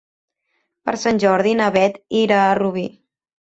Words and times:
Per 0.89 0.95
Sant 1.01 1.19
Jordi 1.23 1.51
na 1.59 1.67
Beth 1.77 2.01
irà 2.23 2.41
a 2.47 2.57
Rubí. 2.63 2.89